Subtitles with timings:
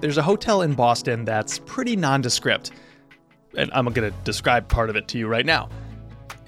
[0.00, 2.70] there's a hotel in Boston that's pretty nondescript.
[3.56, 5.68] And I'm going to describe part of it to you right now.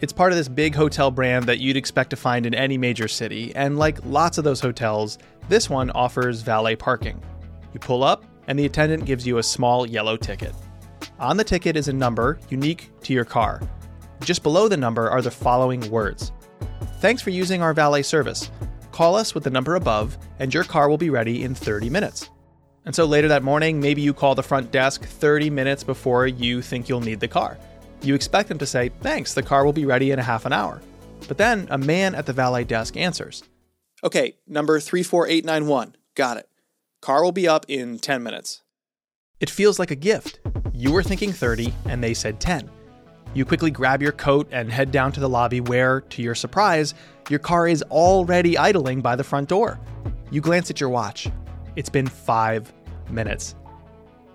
[0.00, 3.06] It's part of this big hotel brand that you'd expect to find in any major
[3.06, 5.18] city, and like lots of those hotels,
[5.48, 7.20] this one offers valet parking.
[7.74, 10.54] You pull up, and the attendant gives you a small yellow ticket.
[11.18, 13.60] On the ticket is a number unique to your car.
[14.22, 16.32] Just below the number are the following words
[17.00, 18.50] Thanks for using our valet service.
[18.92, 22.30] Call us with the number above, and your car will be ready in 30 minutes.
[22.84, 26.62] And so later that morning, maybe you call the front desk 30 minutes before you
[26.62, 27.58] think you'll need the car.
[28.02, 30.52] You expect them to say, Thanks, the car will be ready in a half an
[30.52, 30.80] hour.
[31.28, 33.42] But then a man at the valet desk answers,
[34.02, 35.94] Okay, number 34891.
[36.14, 36.48] Got it.
[37.02, 38.62] Car will be up in 10 minutes.
[39.40, 40.40] It feels like a gift.
[40.72, 42.70] You were thinking 30, and they said 10.
[43.32, 46.94] You quickly grab your coat and head down to the lobby where, to your surprise,
[47.28, 49.78] your car is already idling by the front door.
[50.30, 51.28] You glance at your watch.
[51.76, 52.72] It's been five
[53.12, 53.54] minutes.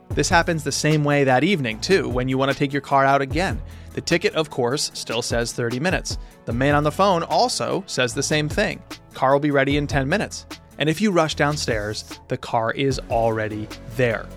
[0.10, 3.06] This happens the same way that evening, too, when you want to take your car
[3.06, 3.62] out again.
[3.94, 6.18] The ticket, of course, still says 30 minutes.
[6.46, 8.82] The man on the phone also says the same thing
[9.14, 10.46] car will be ready in 10 minutes.
[10.78, 14.28] And if you rush downstairs, the car is already there.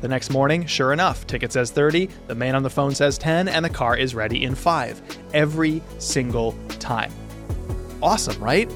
[0.00, 3.48] The next morning, sure enough, ticket says 30, the man on the phone says 10,
[3.48, 5.02] and the car is ready in 5.
[5.34, 7.12] Every single time.
[8.02, 8.70] Awesome, right?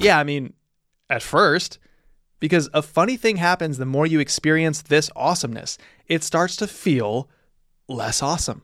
[0.00, 0.54] Yeah, I mean,
[1.08, 1.78] at first,
[2.40, 5.78] because a funny thing happens the more you experience this awesomeness.
[6.06, 7.28] It starts to feel
[7.88, 8.62] less awesome.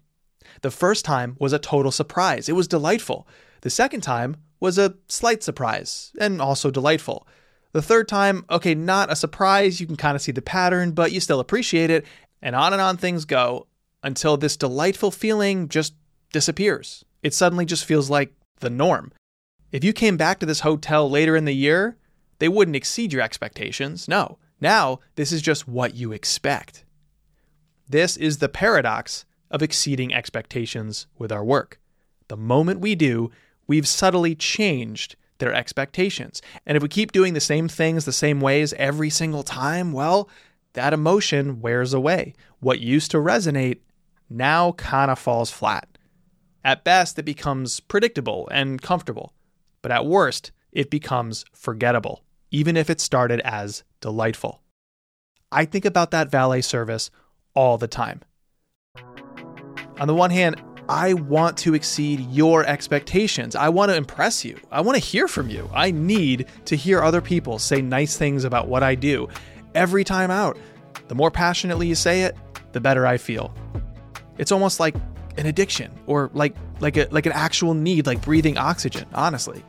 [0.60, 2.48] The first time was a total surprise.
[2.48, 3.26] It was delightful.
[3.62, 7.26] The second time was a slight surprise and also delightful.
[7.72, 9.80] The third time, okay, not a surprise.
[9.80, 12.04] You can kind of see the pattern, but you still appreciate it.
[12.42, 13.66] And on and on things go
[14.02, 15.94] until this delightful feeling just
[16.32, 17.04] disappears.
[17.22, 19.12] It suddenly just feels like the norm.
[19.70, 21.96] If you came back to this hotel later in the year,
[22.42, 24.08] they wouldn't exceed your expectations.
[24.08, 24.36] No.
[24.60, 26.84] Now, this is just what you expect.
[27.88, 31.78] This is the paradox of exceeding expectations with our work.
[32.26, 33.30] The moment we do,
[33.68, 36.42] we've subtly changed their expectations.
[36.66, 40.28] And if we keep doing the same things the same ways every single time, well,
[40.72, 42.34] that emotion wears away.
[42.58, 43.78] What used to resonate
[44.28, 45.96] now kind of falls flat.
[46.64, 49.32] At best, it becomes predictable and comfortable,
[49.80, 54.62] but at worst, it becomes forgettable even if it started as delightful.
[55.50, 57.10] I think about that valet service
[57.54, 58.20] all the time.
[59.98, 63.56] On the one hand, I want to exceed your expectations.
[63.56, 64.58] I want to impress you.
[64.70, 65.68] I want to hear from you.
[65.72, 69.28] I need to hear other people say nice things about what I do
[69.74, 70.58] every time out.
[71.08, 72.36] The more passionately you say it,
[72.72, 73.54] the better I feel.
[74.38, 74.94] It's almost like
[75.36, 79.64] an addiction or like like a like an actual need like breathing oxygen, honestly.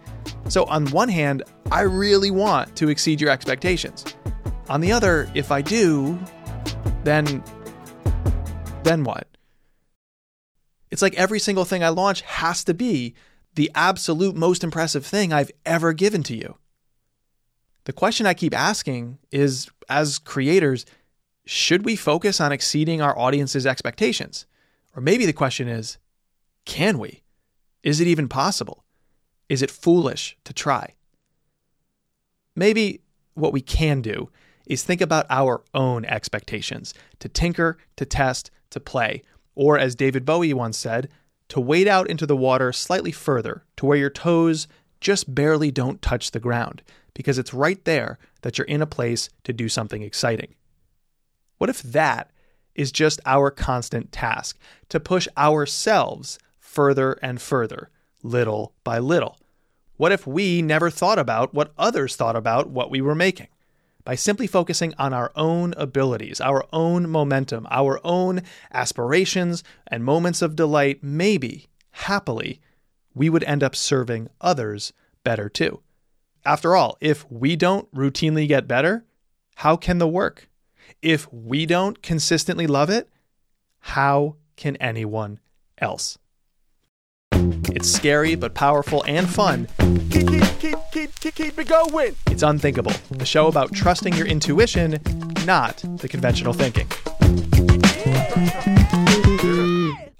[0.49, 4.05] So, on one hand, I really want to exceed your expectations.
[4.69, 6.19] On the other, if I do,
[7.03, 7.43] then.
[8.83, 9.27] then what?
[10.91, 13.15] It's like every single thing I launch has to be
[13.55, 16.57] the absolute most impressive thing I've ever given to you.
[17.85, 20.85] The question I keep asking is as creators,
[21.45, 24.45] should we focus on exceeding our audience's expectations?
[24.95, 25.97] Or maybe the question is,
[26.65, 27.23] can we?
[27.81, 28.83] Is it even possible?
[29.49, 30.93] Is it foolish to try?
[32.55, 33.01] Maybe
[33.33, 34.29] what we can do
[34.65, 39.23] is think about our own expectations to tinker, to test, to play,
[39.55, 41.09] or as David Bowie once said,
[41.49, 44.67] to wade out into the water slightly further to where your toes
[45.01, 46.81] just barely don't touch the ground,
[47.13, 50.55] because it's right there that you're in a place to do something exciting.
[51.57, 52.31] What if that
[52.75, 54.57] is just our constant task
[54.89, 57.89] to push ourselves further and further
[58.23, 59.37] little by little?
[59.97, 63.47] What if we never thought about what others thought about what we were making?
[64.03, 68.41] By simply focusing on our own abilities, our own momentum, our own
[68.73, 72.59] aspirations, and moments of delight, maybe, happily,
[73.13, 74.91] we would end up serving others
[75.23, 75.81] better too.
[76.45, 79.05] After all, if we don't routinely get better,
[79.55, 80.49] how can the work?
[81.03, 83.09] If we don't consistently love it,
[83.79, 85.41] how can anyone
[85.77, 86.17] else?
[87.33, 89.67] It's scary but powerful and fun.
[90.09, 90.29] Keep,
[90.59, 92.15] keep, keep, keep, keep it going.
[92.27, 94.97] It's Unthinkable, a show about trusting your intuition,
[95.45, 96.87] not the conventional thinking.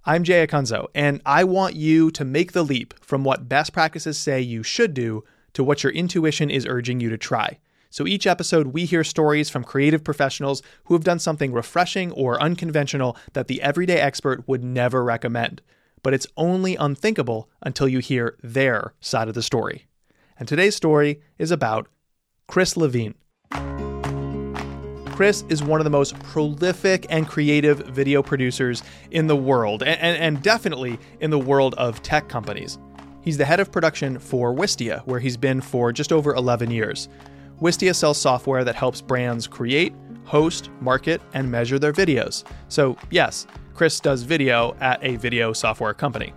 [0.03, 4.17] I'm Jay Acunzo, and I want you to make the leap from what best practices
[4.17, 7.59] say you should do to what your intuition is urging you to try.
[7.93, 12.41] So each episode, we hear stories from creative professionals who have done something refreshing or
[12.41, 15.61] unconventional that the everyday expert would never recommend
[16.03, 19.87] but it's only unthinkable until you hear their side of the story.
[20.37, 21.87] And today's story is about
[22.47, 23.15] Chris Levine.
[25.15, 29.99] Chris is one of the most prolific and creative video producers in the world, and,
[30.01, 32.79] and, and, definitely in the world of tech companies.
[33.21, 37.07] He's the head of production for Wistia, where he's been for just over 11 years.
[37.61, 39.93] Wistia sells software that helps brands create,
[40.25, 42.43] host, market, and measure their videos.
[42.67, 46.33] So, yes, Chris does video at a video software company.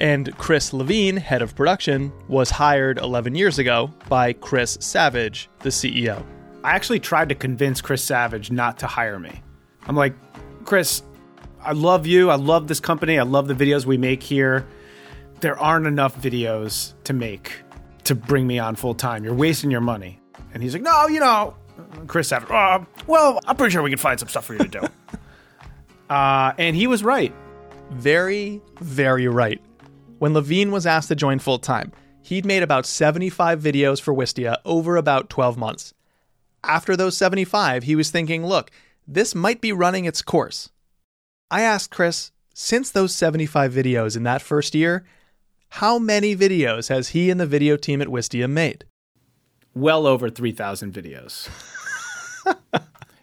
[0.00, 5.70] And Chris Levine, head of production, was hired 11 years ago by Chris Savage, the
[5.70, 6.24] CEO.
[6.62, 9.42] I actually tried to convince Chris Savage not to hire me.
[9.86, 10.14] I'm like,
[10.64, 11.02] Chris,
[11.62, 12.30] I love you.
[12.30, 13.18] I love this company.
[13.18, 14.66] I love the videos we make here.
[15.40, 17.52] There aren't enough videos to make
[18.04, 19.24] to bring me on full time.
[19.24, 20.20] You're wasting your money.
[20.52, 21.54] And he's like, no, you know,
[22.06, 24.68] Chris Savage, uh, well, I'm pretty sure we can find some stuff for you to
[24.68, 24.80] do.
[26.10, 27.32] uh, and he was right.
[27.90, 29.60] Very, very right.
[30.18, 31.92] When Levine was asked to join full time,
[32.22, 35.94] he'd made about 75 videos for Wistia over about 12 months.
[36.64, 38.70] After those 75, he was thinking, look,
[39.06, 40.70] this might be running its course.
[41.50, 45.06] I asked Chris, since those 75 videos in that first year,
[45.70, 48.84] how many videos has he and the video team at Wistia made?
[49.74, 51.48] Well over 3,000 videos.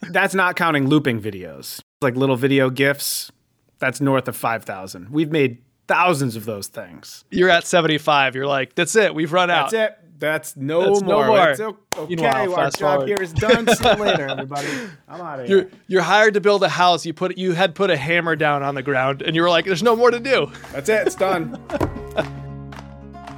[0.09, 3.31] that's not counting looping videos, like little video GIFs.
[3.79, 5.09] That's north of 5,000.
[5.09, 7.25] We've made thousands of those things.
[7.29, 8.35] You're at 75.
[8.35, 9.13] You're like, that's it.
[9.13, 9.71] We've run out.
[9.71, 9.99] That's it.
[10.17, 11.23] That's no that's more.
[11.23, 11.37] No more.
[11.37, 12.15] That's okay.
[12.15, 13.07] Meanwhile, Our job forward.
[13.09, 13.67] here is done.
[13.67, 14.67] See you later, everybody.
[15.09, 15.57] I'm out of here.
[15.57, 17.05] You're, you're hired to build a house.
[17.05, 19.65] You put you had put a hammer down on the ground, and you were like,
[19.65, 21.05] "There's no more to do." That's it.
[21.05, 21.61] It's done.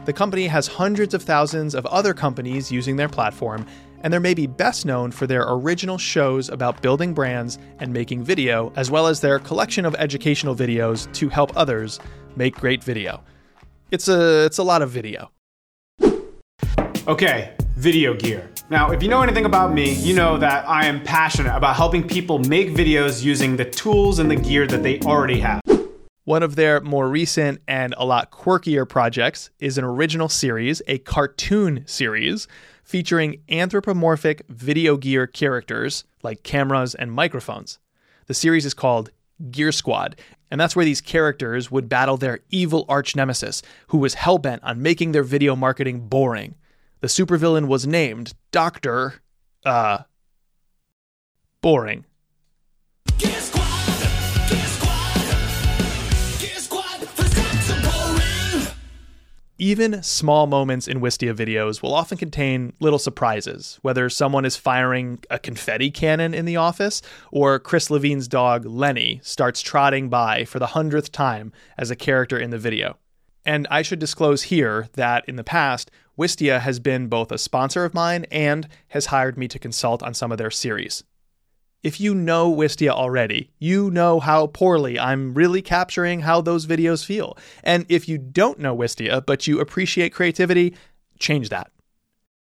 [0.07, 3.65] the company has hundreds of thousands of other companies using their platform,
[3.99, 8.71] and they're maybe best known for their original shows about building brands and making video,
[8.77, 11.99] as well as their collection of educational videos to help others
[12.37, 13.21] make great video.
[13.91, 15.29] It's a it's a lot of video.
[17.05, 18.49] Okay, video gear.
[18.69, 22.07] Now, if you know anything about me, you know that I am passionate about helping
[22.07, 25.59] people make videos using the tools and the gear that they already have.
[26.27, 30.97] One of their more recent and a lot quirkier projects is an original series, a
[30.97, 32.49] cartoon series,
[32.83, 37.79] featuring anthropomorphic video gear characters like cameras and microphones.
[38.25, 39.09] The series is called
[39.51, 40.19] Gear Squad,
[40.51, 44.81] and that's where these characters would battle their evil arch nemesis, who was hellbent on
[44.81, 46.55] making their video marketing boring.
[46.99, 49.21] The supervillain was named Dr.
[49.63, 49.99] Uh,
[51.61, 52.03] boring.
[59.59, 65.17] Even small moments in Wistia videos will often contain little surprises, whether someone is firing
[65.31, 67.01] a confetti cannon in the office
[67.31, 72.37] or Chris Levine's dog Lenny starts trotting by for the hundredth time as a character
[72.37, 72.97] in the video.
[73.45, 75.89] And I should disclose here that in the past,
[76.19, 80.13] Wistia has been both a sponsor of mine and has hired me to consult on
[80.13, 81.03] some of their series.
[81.87, 87.05] If you know Wistia already, you know how poorly I'm really capturing how those videos
[87.05, 87.37] feel.
[87.63, 90.75] And if you don't know Wistia, but you appreciate creativity,
[91.17, 91.71] change that.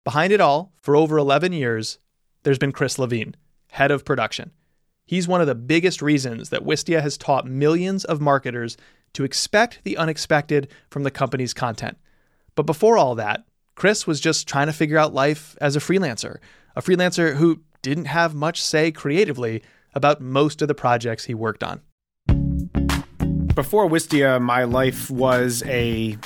[0.03, 1.99] Behind it all, for over 11 years,
[2.43, 3.37] there's been Chris Levine,
[3.71, 4.51] head of production.
[5.05, 8.77] He's one of the biggest reasons that Wistia has taught millions of marketers
[9.13, 11.99] to expect the unexpected from the company's content.
[12.57, 13.45] But before all that,
[13.77, 16.39] Chris was just trying to figure out life as a freelancer,
[16.75, 17.61] a freelancer who
[17.91, 19.63] didn't have much say creatively
[19.95, 21.81] about most of the projects he worked on.
[23.55, 26.19] Before Wistia, my life was a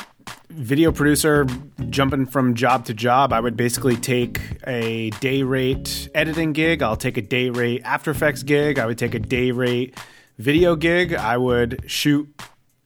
[0.49, 1.47] video producer
[1.91, 3.33] jumping from job to job.
[3.33, 8.11] I would basically take a day rate editing gig, I'll take a day rate After
[8.11, 9.97] Effects gig, I would take a day rate
[10.39, 12.29] video gig, I would shoot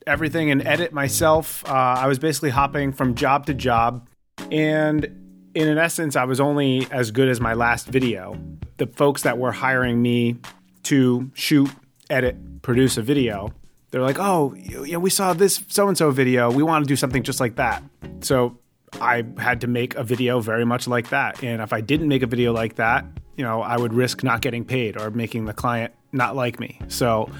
[0.07, 1.65] everything and edit myself.
[1.67, 4.09] Uh, I was basically hopping from job to job.
[4.51, 5.24] And
[5.55, 8.39] in an essence, I was only as good as my last video.
[8.77, 10.37] The folks that were hiring me
[10.85, 11.71] to shoot,
[12.11, 13.53] edit, produce a video,
[13.91, 16.51] they're like, oh, know, we saw this so and so video.
[16.51, 17.83] We want to do something just like that.
[18.21, 18.59] So
[19.01, 21.43] I had to make a video very much like that.
[21.45, 23.07] And if I didn't make a video like that,
[23.37, 26.81] you know, I would risk not getting paid or making the client not like me.
[26.89, 27.31] So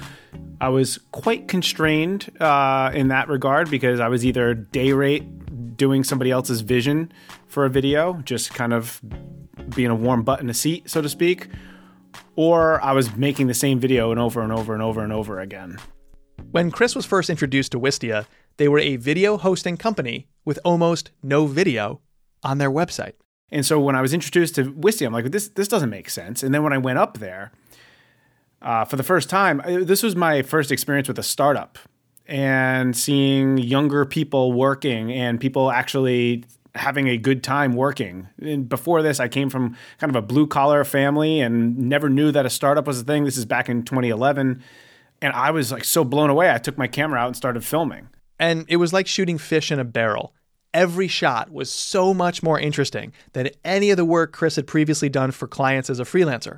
[0.61, 5.23] I was quite constrained uh, in that regard because I was either day rate
[5.77, 7.11] doing somebody else's vision
[7.47, 9.01] for a video, just kind of
[9.75, 11.49] being a warm butt in a seat, so to speak,
[12.35, 15.39] or I was making the same video and over and over and over and over
[15.39, 15.77] again.
[16.51, 18.25] When Chris was first introduced to Wistia,
[18.57, 22.01] they were a video hosting company with almost no video
[22.43, 23.13] on their website.
[23.51, 26.43] And so when I was introduced to Wistia, I'm like, this this doesn't make sense.
[26.43, 27.51] And then when I went up there,
[28.61, 31.77] uh, for the first time, this was my first experience with a startup
[32.27, 36.43] and seeing younger people working and people actually
[36.75, 38.27] having a good time working.
[38.41, 42.31] And before this, I came from kind of a blue collar family and never knew
[42.31, 43.23] that a startup was a thing.
[43.23, 44.61] This is back in 2011.
[45.21, 46.51] And I was like so blown away.
[46.51, 48.09] I took my camera out and started filming.
[48.37, 50.33] And it was like shooting fish in a barrel.
[50.73, 55.07] Every shot was so much more interesting than any of the work Chris had previously
[55.07, 56.57] done for clients as a freelancer.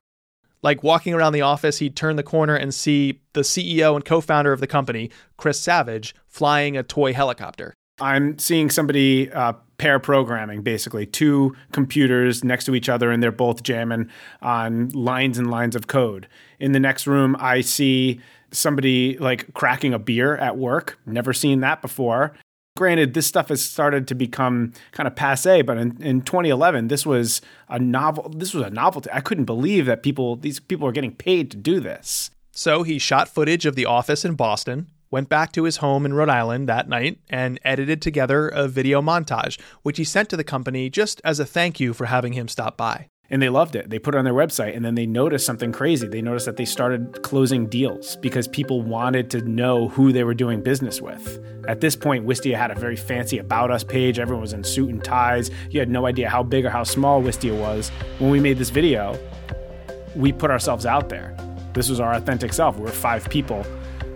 [0.67, 4.19] Like walking around the office, he'd turn the corner and see the CEO and co
[4.19, 7.73] founder of the company, Chris Savage, flying a toy helicopter.
[8.01, 13.31] I'm seeing somebody uh, pair programming, basically, two computers next to each other, and they're
[13.31, 14.09] both jamming
[14.41, 16.27] on lines and lines of code.
[16.59, 18.19] In the next room, I see
[18.51, 20.99] somebody like cracking a beer at work.
[21.05, 22.33] Never seen that before.
[22.77, 27.07] Granted, this stuff has started to become kind of passe, but in, in 2011, this
[27.07, 28.29] was a novel.
[28.29, 29.09] This was a novelty.
[29.11, 32.29] I couldn't believe that people, these people, are getting paid to do this.
[32.51, 36.13] So he shot footage of the office in Boston, went back to his home in
[36.13, 40.43] Rhode Island that night, and edited together a video montage, which he sent to the
[40.43, 43.89] company just as a thank you for having him stop by and they loved it.
[43.89, 46.07] They put it on their website and then they noticed something crazy.
[46.07, 50.33] They noticed that they started closing deals because people wanted to know who they were
[50.33, 51.43] doing business with.
[51.67, 54.19] At this point, Wistia had a very fancy About Us page.
[54.19, 55.51] Everyone was in suit and ties.
[55.69, 57.89] You had no idea how big or how small Wistia was.
[58.19, 59.19] When we made this video,
[60.15, 61.35] we put ourselves out there.
[61.73, 62.77] This was our authentic self.
[62.77, 63.65] We were five people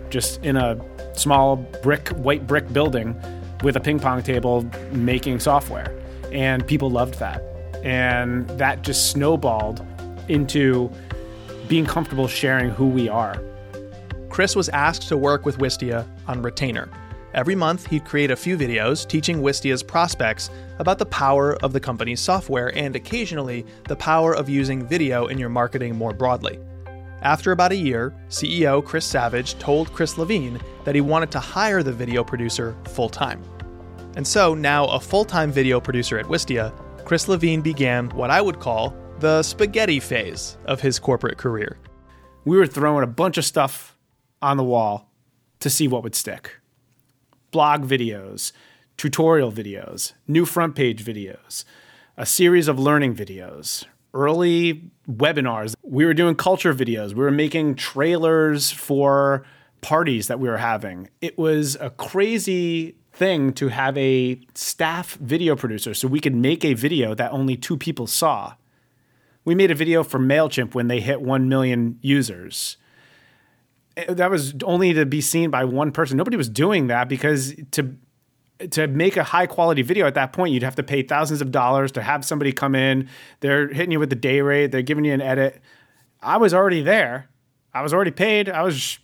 [0.08, 0.80] just in a
[1.14, 3.20] small brick, white brick building
[3.62, 5.96] with a ping pong table making software.
[6.32, 7.51] And people loved that
[7.82, 9.84] and that just snowballed
[10.28, 10.90] into
[11.68, 13.42] being comfortable sharing who we are.
[14.28, 16.88] Chris was asked to work with Wistia on Retainer.
[17.34, 21.80] Every month, he'd create a few videos teaching Wistia's prospects about the power of the
[21.80, 26.58] company's software and occasionally the power of using video in your marketing more broadly.
[27.22, 31.82] After about a year, CEO Chris Savage told Chris Levine that he wanted to hire
[31.82, 33.42] the video producer full time.
[34.16, 36.72] And so now a full time video producer at Wistia
[37.04, 41.78] Chris Levine began what I would call the spaghetti phase of his corporate career.
[42.44, 43.96] We were throwing a bunch of stuff
[44.40, 45.10] on the wall
[45.60, 46.56] to see what would stick
[47.50, 48.52] blog videos,
[48.96, 51.64] tutorial videos, new front page videos,
[52.16, 55.74] a series of learning videos, early webinars.
[55.82, 57.10] We were doing culture videos.
[57.10, 59.44] We were making trailers for
[59.82, 61.10] parties that we were having.
[61.20, 66.64] It was a crazy thing to have a staff video producer so we could make
[66.64, 68.54] a video that only two people saw.
[69.44, 72.76] We made a video for MailChimp when they hit 1 million users.
[73.96, 76.16] Eh, that was only to be seen by one person.
[76.16, 77.96] Nobody was doing that because to
[78.70, 81.50] to make a high quality video at that point, you'd have to pay thousands of
[81.50, 83.08] dollars to have somebody come in.
[83.40, 85.60] They're hitting you with the day rate, they're giving you an edit.
[86.22, 87.28] I was already there.
[87.74, 88.48] I was already paid.
[88.48, 88.98] I was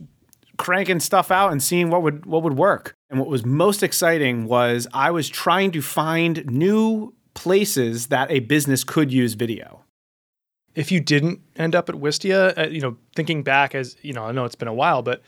[0.58, 2.94] cranking stuff out and seeing what would what would work.
[3.08, 8.40] And what was most exciting was I was trying to find new places that a
[8.40, 9.84] business could use video.
[10.74, 14.24] If you didn't end up at Wistia, uh, you know, thinking back as, you know,
[14.24, 15.22] I know it's been a while, but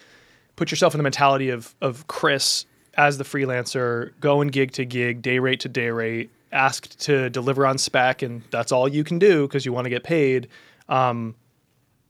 [0.57, 5.23] put yourself in the mentality of of Chris as the freelancer, going gig to gig,
[5.23, 9.19] day rate to day rate, asked to deliver on spec, and that's all you can
[9.19, 10.49] do because you want to get paid.
[10.89, 11.37] Um,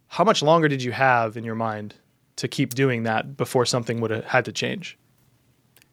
[0.09, 1.95] how much longer did you have in your mind
[2.41, 4.99] to keep doing that before something would have had to change?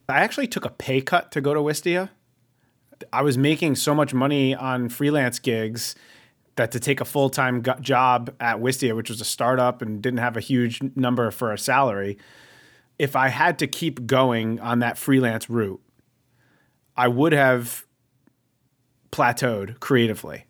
[0.08, 2.10] I actually took a pay cut to go to Wistia.
[3.12, 5.94] I was making so much money on freelance gigs
[6.56, 10.02] that to take a full time go- job at Wistia, which was a startup and
[10.02, 12.18] didn't have a huge number for a salary,
[12.98, 15.82] if I had to keep going on that freelance route,
[16.96, 17.86] I would have
[19.12, 20.46] plateaued creatively.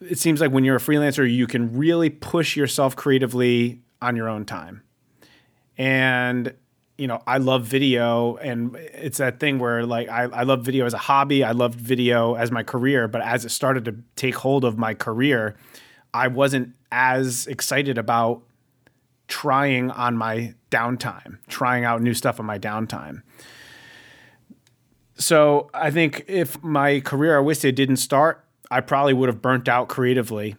[0.00, 4.28] It seems like when you're a freelancer, you can really push yourself creatively on your
[4.28, 4.82] own time.
[5.76, 6.54] And
[6.96, 10.86] you know, I love video and it's that thing where like I, I love video
[10.86, 11.44] as a hobby.
[11.44, 14.94] I loved video as my career, but as it started to take hold of my
[14.94, 15.56] career,
[16.14, 18.42] I wasn't as excited about
[19.28, 23.22] trying on my downtime, trying out new stuff on my downtime.
[25.18, 29.68] So I think if my career at Wistia didn't start, I probably would have burnt
[29.68, 30.56] out creatively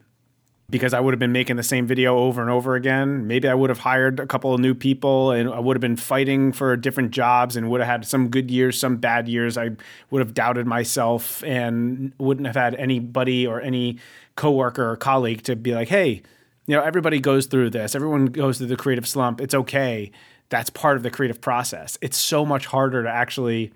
[0.70, 3.26] because I would have been making the same video over and over again.
[3.26, 5.96] Maybe I would have hired a couple of new people and I would have been
[5.96, 9.58] fighting for different jobs and would have had some good years, some bad years.
[9.58, 9.72] I
[10.12, 14.00] would have doubted myself and wouldn't have had anybody or any
[14.36, 16.22] coworker or colleague to be like, hey,
[16.66, 17.96] you know, everybody goes through this.
[17.96, 19.40] Everyone goes through the creative slump.
[19.40, 20.12] It's okay.
[20.50, 21.98] That's part of the creative process.
[22.02, 23.72] It's so much harder to actually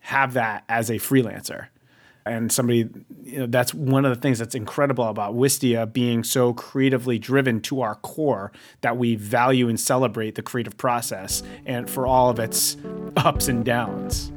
[0.00, 1.68] have that as a freelancer
[2.24, 2.88] and somebody
[3.22, 7.60] you know that's one of the things that's incredible about Wistia being so creatively driven
[7.62, 8.52] to our core
[8.82, 12.76] that we value and celebrate the creative process and for all of its
[13.16, 14.32] ups and downs.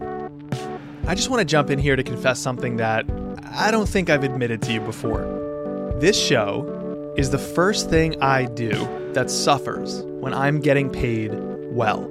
[1.08, 3.06] I just want to jump in here to confess something that
[3.52, 5.22] I don't think I've admitted to you before.
[6.00, 8.72] This show is the first thing I do
[9.14, 11.32] that suffers when I'm getting paid
[11.72, 12.10] well.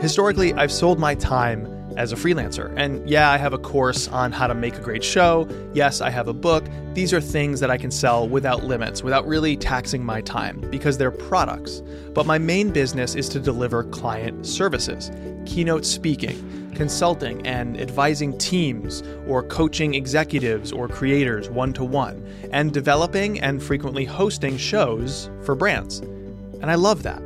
[0.00, 1.66] Historically, I've sold my time
[1.98, 2.72] as a freelancer.
[2.76, 5.48] And yeah, I have a course on how to make a great show.
[5.74, 6.64] Yes, I have a book.
[6.94, 10.96] These are things that I can sell without limits, without really taxing my time, because
[10.96, 11.82] they're products.
[12.14, 15.10] But my main business is to deliver client services,
[15.44, 22.72] keynote speaking, consulting, and advising teams, or coaching executives or creators one to one, and
[22.72, 25.98] developing and frequently hosting shows for brands.
[25.98, 27.20] And I love that.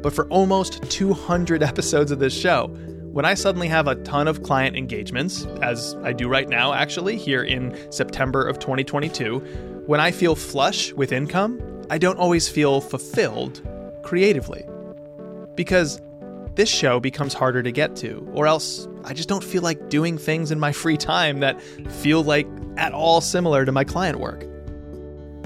[0.00, 2.76] But for almost 200 episodes of this show,
[3.12, 7.18] when I suddenly have a ton of client engagements, as I do right now, actually,
[7.18, 9.38] here in September of 2022,
[9.84, 13.60] when I feel flush with income, I don't always feel fulfilled
[14.02, 14.64] creatively.
[15.56, 16.00] Because
[16.54, 20.16] this show becomes harder to get to, or else I just don't feel like doing
[20.16, 24.46] things in my free time that feel like at all similar to my client work.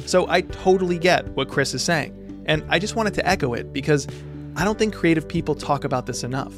[0.04, 3.72] So I totally get what Chris is saying, and I just wanted to echo it
[3.72, 4.06] because
[4.54, 6.54] I don't think creative people talk about this enough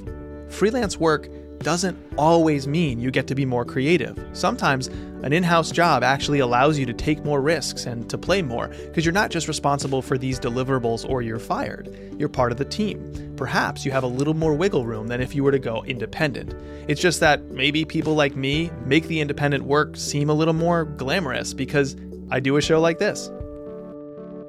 [0.49, 1.29] freelance work
[1.61, 4.19] doesn't always mean you get to be more creative.
[4.33, 4.89] Sometimes
[5.23, 8.69] an in house job actually allows you to take more risks and to play more
[8.69, 12.15] because you're not just responsible for these deliverables or you're fired.
[12.19, 13.35] You're part of the team.
[13.37, 16.55] Perhaps you have a little more wiggle room than if you were to go independent.
[16.89, 20.85] It's just that maybe people like me make the independent work seem a little more
[20.85, 21.97] glamorous because
[22.31, 23.31] I do a show like this.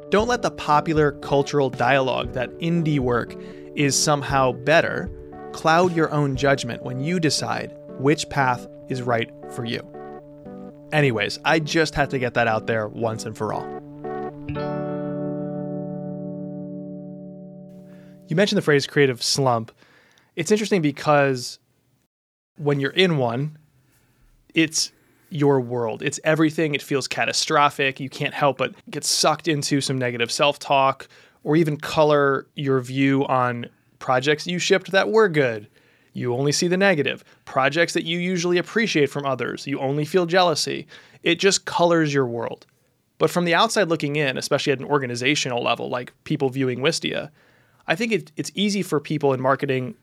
[0.10, 3.36] Don't let the popular cultural dialogue that indie work
[3.76, 5.10] is somehow better
[5.54, 9.86] cloud your own judgment when you decide which path is right for you.
[10.92, 13.68] Anyways, I just had to get that out there once and for all.
[18.28, 19.72] You mentioned the phrase creative slump.
[20.36, 21.60] It's interesting because
[22.58, 23.58] when you're in one,
[24.54, 24.92] it's
[25.30, 26.02] your world.
[26.02, 26.76] It's everything.
[26.76, 28.00] It feels catastrophic.
[28.00, 31.08] You can't help but get sucked into some negative self talk
[31.44, 33.68] or even color your view on
[34.00, 35.68] projects you shipped that were good.
[36.14, 37.24] You only see the negative.
[37.46, 40.88] Projects that you usually appreciate from others, you only feel jealousy.
[41.24, 42.66] It just colors your world.
[43.18, 47.30] But from the outside looking in, especially at an organizational level, like people viewing Wistia,
[47.88, 49.96] I think it, it's easy for people in marketing,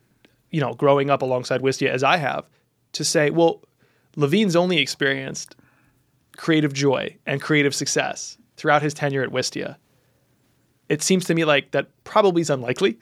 [0.50, 2.48] you know, growing up alongside Wistia as I have,
[2.92, 3.62] to say, well,
[4.16, 5.56] Levine's only experienced
[6.36, 9.76] creative joy and creative success throughout his tenure at Wistia
[10.88, 12.98] it seems to me like that probably is unlikely.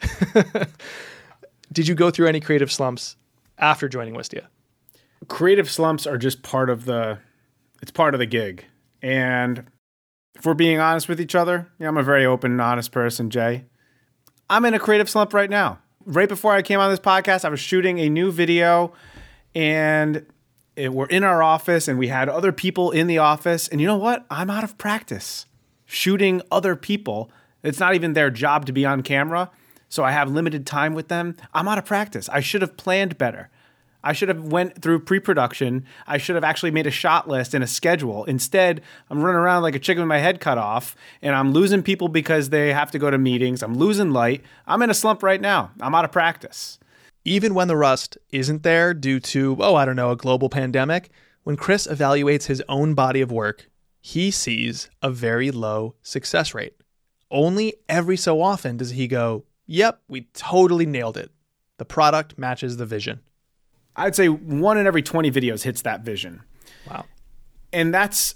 [1.71, 3.15] Did you go through any creative slumps
[3.57, 4.47] after joining Wistia?
[5.27, 7.19] Creative slumps are just part of the
[7.81, 8.65] it's part of the gig.
[9.01, 9.65] And
[10.35, 13.29] if we're being honest with each other, yeah, I'm a very open and honest person,
[13.29, 13.65] Jay.
[14.49, 15.79] I'm in a creative slump right now.
[16.05, 18.93] Right before I came on this podcast, I was shooting a new video
[19.55, 20.25] and
[20.75, 23.67] it, we're in our office and we had other people in the office.
[23.67, 24.25] And you know what?
[24.29, 25.45] I'm out of practice
[25.85, 27.31] shooting other people
[27.67, 29.49] it's not even their job to be on camera.
[29.89, 31.37] So I have limited time with them.
[31.53, 32.27] I'm out of practice.
[32.29, 33.49] I should have planned better.
[34.03, 35.83] I should have went through pre-production.
[36.05, 38.23] I should have actually made a shot list and a schedule.
[38.25, 41.81] Instead, I'm running around like a chicken with my head cut off, and I'm losing
[41.81, 43.63] people because they have to go to meetings.
[43.63, 44.43] I'm losing light.
[44.67, 45.71] I'm in a slump right now.
[45.81, 46.77] I'm out of practice.
[47.23, 51.09] Even when the rust isn't there due to, oh, I don't know, a global pandemic,
[51.43, 53.67] when Chris evaluates his own body of work,
[54.01, 56.75] he sees a very low success rate
[57.35, 61.31] only every so often does he go, Yep, we totally nailed it.
[61.77, 63.19] The product matches the vision.
[63.95, 66.41] I'd say one in every 20 videos hits that vision.
[66.89, 67.05] Wow.
[67.73, 68.35] And that's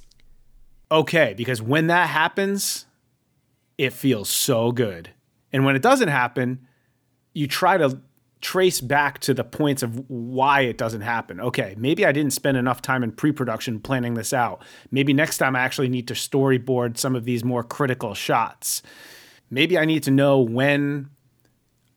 [0.91, 2.85] okay because when that happens,
[3.77, 5.11] it feels so good.
[5.53, 6.67] And when it doesn't happen,
[7.33, 8.01] you try to
[8.41, 11.39] trace back to the points of why it doesn't happen.
[11.39, 14.63] Okay, maybe I didn't spend enough time in pre production planning this out.
[14.91, 18.81] Maybe next time I actually need to storyboard some of these more critical shots.
[19.49, 21.09] Maybe I need to know when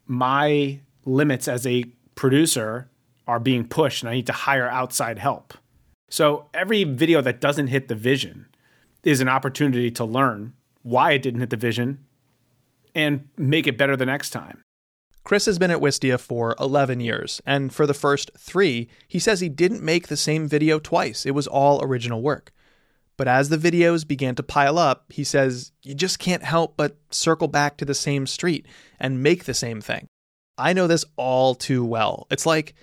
[0.06, 2.90] my limits as a producer
[3.26, 5.54] are being pushed and I need to hire outside help.
[6.10, 8.46] So every video that doesn't hit the vision
[9.04, 12.04] is an opportunity to learn why it didn't hit the vision
[12.94, 14.62] and make it better the next time.
[15.24, 19.40] Chris has been at Wistia for 11 years, and for the first three, he says
[19.40, 21.24] he didn't make the same video twice.
[21.24, 22.52] It was all original work.
[23.16, 26.96] But as the videos began to pile up, he says you just can't help but
[27.10, 28.66] circle back to the same street
[28.98, 30.06] and make the same thing.
[30.58, 32.26] I know this all too well.
[32.30, 32.74] It's like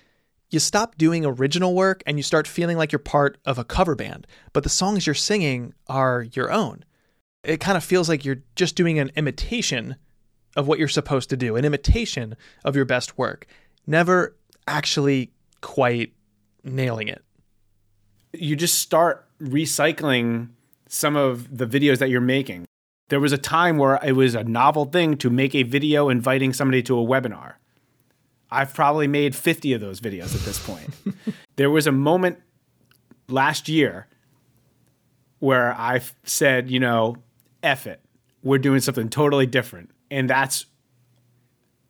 [0.50, 3.94] you stop doing original work and you start feeling like you're part of a cover
[3.94, 6.84] band, but the songs you're singing are your own.
[7.44, 9.96] It kind of feels like you're just doing an imitation
[10.56, 13.46] of what you're supposed to do, an imitation of your best work,
[13.86, 14.36] never
[14.66, 16.12] actually quite
[16.64, 17.24] nailing it.
[18.32, 20.50] you just start recycling
[20.88, 22.66] some of the videos that you're making.
[23.08, 26.52] There was a time where it was a novel thing to make a video inviting
[26.52, 27.54] somebody to a webinar.
[28.50, 30.90] I've probably made 50 of those videos at this point.
[31.56, 32.38] there was a moment
[33.28, 34.08] last year
[35.38, 37.16] where I said, you know,
[37.62, 38.00] F it.
[38.42, 39.90] We're doing something totally different.
[40.10, 40.66] And that's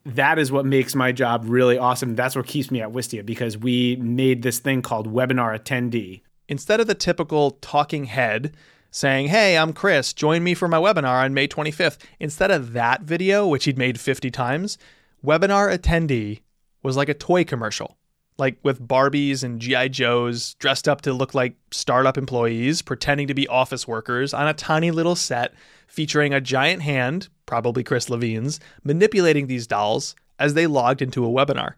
[0.04, 2.16] that is what makes my job really awesome.
[2.16, 6.22] That's what keeps me at Wistia because we made this thing called webinar attendee.
[6.48, 8.54] Instead of the typical talking head
[8.90, 13.02] saying, Hey, I'm Chris, join me for my webinar on May 25th, instead of that
[13.02, 14.78] video, which he'd made 50 times,
[15.24, 16.40] webinar attendee
[16.82, 17.96] was like a toy commercial,
[18.38, 19.88] like with Barbies and G.I.
[19.88, 24.54] Joes dressed up to look like startup employees, pretending to be office workers on a
[24.54, 25.52] tiny little set
[25.90, 31.28] featuring a giant hand, probably Chris Levine's, manipulating these dolls as they logged into a
[31.28, 31.74] webinar.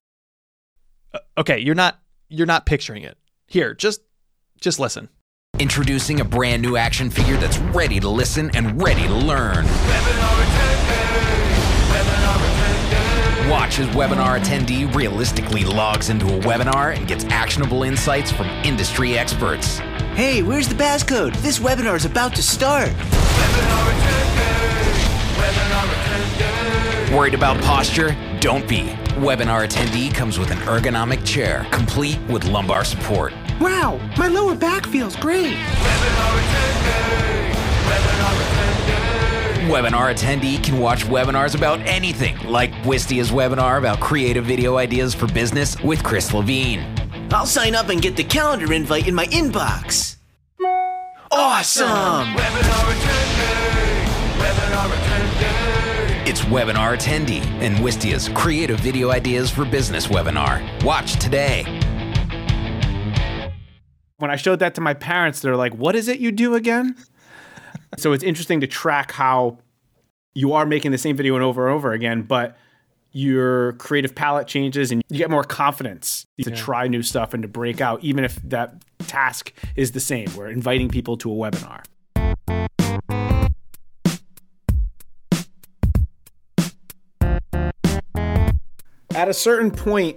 [1.13, 3.19] Uh, okay, you're not you're not picturing it.
[3.47, 4.03] Here, just
[4.61, 5.09] just listen.
[5.59, 9.67] Introducing a brand new action figure that's ready to listen and ready to learn.
[13.49, 19.19] Watch as webinar attendee realistically logs into a webinar and gets actionable insights from industry
[19.19, 19.79] experts.
[20.15, 21.35] Hey, where's the passcode?
[21.39, 22.89] This webinar is about to start.
[27.13, 28.17] Worried about posture?
[28.41, 28.85] Don't be.
[29.17, 33.35] Webinar attendee comes with an ergonomic chair, complete with lumbar support.
[33.61, 35.57] Wow, my lower back feels great.
[35.57, 36.83] Webinar attendee
[39.73, 46.05] can watch webinars about anything, like Wistia's webinar about creative video ideas for business with
[46.05, 46.85] Chris Levine.
[47.33, 50.17] I'll sign up and get the calendar invite in my inbox.
[51.31, 52.35] Awesome!
[56.29, 60.85] It's Webinar Attendee and Wistia's Creative Video Ideas for Business webinar.
[60.85, 61.65] Watch today.
[64.19, 66.95] When I showed that to my parents, they're like, What is it you do again?
[67.97, 69.59] So it's interesting to track how
[70.35, 72.57] you are making the same video and over and over again, but
[73.13, 76.57] your creative palette changes and you get more confidence to yeah.
[76.57, 80.29] try new stuff and to break out, even if that task is the same.
[80.35, 81.83] We're inviting people to a webinar.
[89.15, 90.17] at a certain point,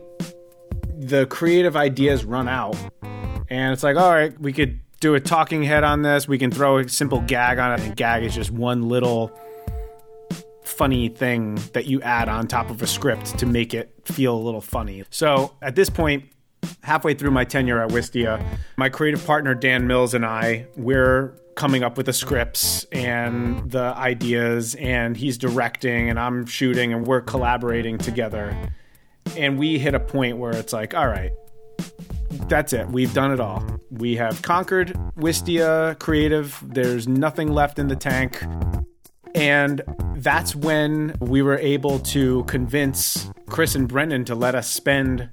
[0.97, 2.75] the creative ideas run out,
[3.49, 6.27] and it's like, all right, we could do a talking head on this.
[6.27, 7.81] We can throw a simple gag on it.
[7.86, 9.38] And gag is just one little
[10.63, 14.39] funny thing that you add on top of a script to make it feel a
[14.39, 15.03] little funny.
[15.10, 16.25] So at this point,
[16.84, 18.43] halfway through my tenure at Wistia,
[18.77, 23.93] my creative partner Dan Mills and I, we're coming up with the scripts and the
[23.95, 28.58] ideas, and he's directing, and I'm shooting, and we're collaborating together
[29.38, 31.31] and we hit a point where it's like, all right,
[32.47, 32.88] that's it.
[32.89, 33.63] We've done it all.
[33.97, 36.62] We have conquered Wistia Creative.
[36.62, 38.43] There's nothing left in the tank.
[39.34, 39.81] And
[40.15, 45.29] that's when we were able to convince Chris and Brendan to let us spend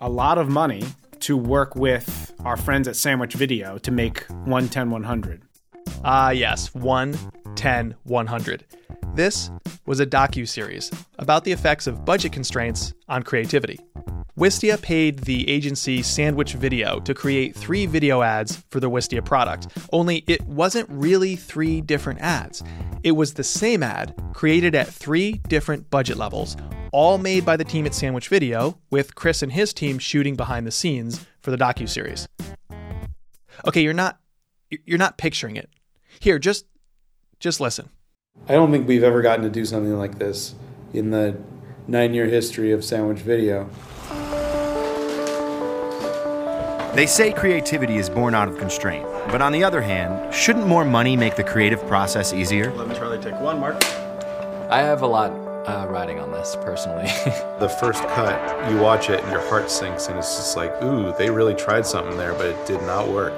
[0.00, 0.84] a lot of money
[1.20, 5.42] to work with our friends at Sandwich Video to make 110 100.
[6.04, 8.64] Ah, yes, 110 100.
[9.14, 9.50] This
[9.86, 13.78] was a docu-series about the effects of budget constraints on creativity.
[14.36, 19.68] Wistia paid the agency Sandwich Video to create three video ads for the Wistia product,
[19.92, 22.64] only it wasn't really three different ads.
[23.04, 26.56] It was the same ad created at three different budget levels,
[26.92, 30.66] all made by the team at Sandwich Video, with Chris and his team shooting behind
[30.66, 32.26] the scenes for the docu-series.
[33.68, 34.18] Okay, you're not
[34.84, 35.68] you're not picturing it.
[36.22, 36.66] Here, just
[37.40, 37.88] just listen.
[38.48, 40.54] I don't think we've ever gotten to do something like this
[40.94, 41.36] in the
[41.88, 43.68] nine year history of Sandwich Video.
[46.94, 50.84] They say creativity is born out of constraint, but on the other hand, shouldn't more
[50.84, 52.72] money make the creative process easier?
[52.74, 53.84] Let me Charlie take one, Mark.
[54.70, 55.32] I have a lot
[55.66, 57.06] uh, riding on this personally.
[57.58, 61.12] the first cut, you watch it and your heart sinks, and it's just like, ooh,
[61.18, 63.32] they really tried something there, but it did not work.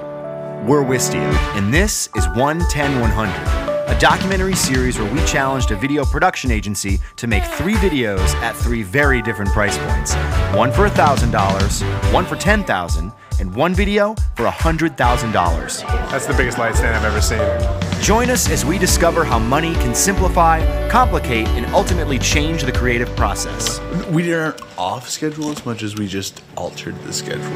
[0.65, 6.03] We're Wistia, and this is 110 100 a documentary series where we challenged a video
[6.03, 10.15] production agency to make three videos at three very different price points.
[10.55, 15.81] One for $1,000, one for $10,000, and one video for $100,000.
[16.09, 17.84] That's the biggest light stand I've ever seen.
[18.05, 23.09] Join us as we discover how money can simplify, complicate, and ultimately change the creative
[23.15, 23.79] process.
[24.11, 27.49] We didn't off schedule as much as we just altered the schedule.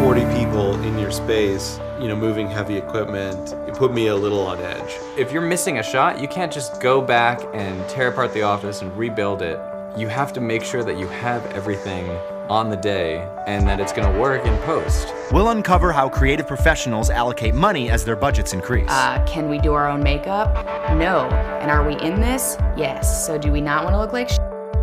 [0.00, 4.46] 40 people in your space, you know, moving heavy equipment, it put me a little
[4.46, 4.94] on edge.
[5.16, 8.82] If you're missing a shot, you can't just go back and tear apart the office
[8.82, 9.58] and rebuild it.
[9.96, 12.10] You have to make sure that you have everything
[12.48, 15.12] on the day and that it's going to work in post.
[15.32, 18.90] We'll uncover how creative professionals allocate money as their budgets increase.
[18.90, 20.54] Uh, can we do our own makeup?
[20.96, 21.28] No.
[21.60, 22.56] And are we in this?
[22.76, 23.26] Yes.
[23.26, 24.38] So do we not want to look like sh-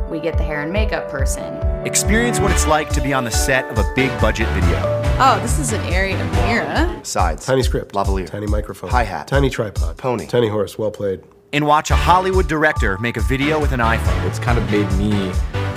[0.10, 1.56] We get the hair and makeup person.
[1.86, 4.80] Experience what it's like to be on the set of a big budget video.
[5.24, 7.00] Oh, this is an area of Mira.
[7.04, 7.46] Sides.
[7.46, 7.94] Tiny script.
[7.94, 8.28] Lavalier.
[8.28, 8.90] Tiny microphone.
[8.90, 9.28] Hi-hat.
[9.28, 9.98] Tiny tripod.
[9.98, 10.26] Pony.
[10.26, 10.78] Tiny horse.
[10.78, 11.24] Well played.
[11.54, 14.26] And watch a Hollywood director make a video with an iPhone.
[14.28, 15.32] It's kind of made me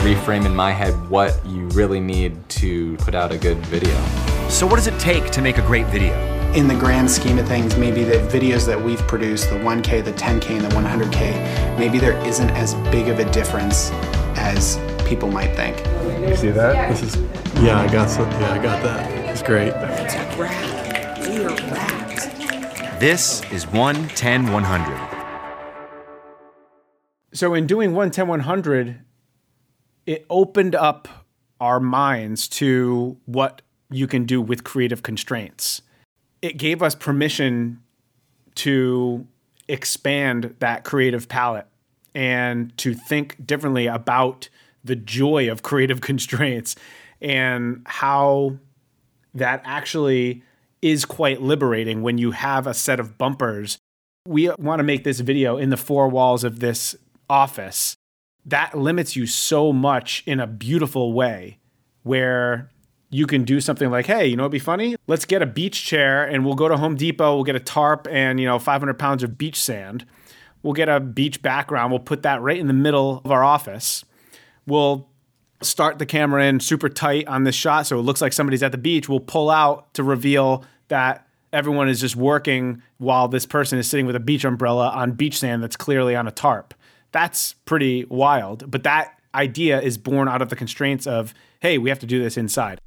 [0.05, 3.95] reframe in my head what you really need to put out a good video.
[4.49, 6.13] So, what does it take to make a great video?
[6.55, 10.13] in the grand scheme of things, maybe the videos that we've produced, the 1K, the
[10.13, 13.91] 10K, and the 100K, maybe there isn't as big of a difference
[14.37, 15.77] as people might think.
[16.29, 16.91] You see that?
[16.91, 17.17] This is.
[17.61, 18.31] Yeah, I got some.
[18.31, 19.11] Yeah, I got that.
[19.31, 19.73] It's great.
[23.01, 25.15] This is 110 100.
[27.33, 29.04] So in doing 110 100,
[30.07, 31.09] it opened up
[31.61, 35.83] our minds to what you can do with creative constraints.
[36.43, 37.83] It gave us permission
[38.57, 39.27] to
[39.69, 41.67] expand that creative palette
[42.15, 44.49] and to think differently about
[44.85, 46.77] the joy of creative constraints
[47.21, 48.59] and how
[49.35, 50.43] that actually
[50.83, 53.79] is quite liberating when you have a set of bumpers.
[54.27, 56.95] We want to make this video in the four walls of this
[57.29, 57.97] office.
[58.47, 61.59] That limits you so much in a beautiful way
[62.03, 62.71] where
[63.11, 64.97] you can do something like, hey, you know, it'd be funny.
[65.07, 67.37] Let's get a beach chair and we'll go to Home Depot.
[67.37, 70.05] We'll get a tarp and, you know, 500 pounds of beach sand.
[70.63, 71.93] We'll get a beach background.
[71.93, 74.05] We'll put that right in the middle of our office.
[74.67, 75.09] We'll
[75.63, 78.73] start the camera in super tight on this shot so it looks like somebody's at
[78.73, 79.09] the beach.
[79.09, 84.07] We'll pull out to reveal that everyone is just working while this person is sitting
[84.07, 86.75] with a beach umbrella on beach sand that's clearly on a tarp.
[87.15, 88.69] That's pretty wild.
[88.69, 92.21] But that idea is born out of the constraints of, hey, we have to do
[92.21, 92.81] this inside.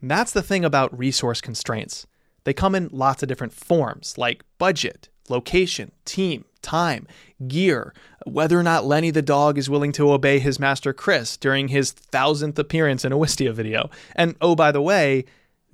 [0.00, 2.06] That's the thing about resource constraints.
[2.44, 7.06] They come in lots of different forms, like budget, location, team, time,
[7.46, 7.92] gear,
[8.24, 11.92] whether or not Lenny the dog is willing to obey his master Chris during his
[11.92, 13.90] thousandth appearance in a Wistia video.
[14.16, 15.26] And oh, by the way,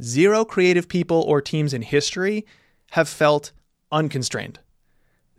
[0.03, 2.45] zero creative people or teams in history
[2.91, 3.53] have felt
[3.93, 4.59] unconstrained.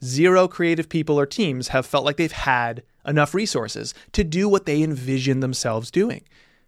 [0.06, 4.68] Zero creative people or teams have felt like they've had enough resources to do what
[4.68, 6.24] they envision themselves doing.